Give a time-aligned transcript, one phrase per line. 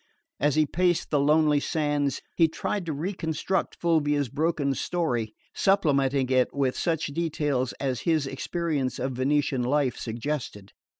[0.39, 6.51] As he paced the lonely sands he tried to reconstruct Fulvia's broken story, supplementing it
[6.51, 10.71] with such details as his experience of Venetian life suggested.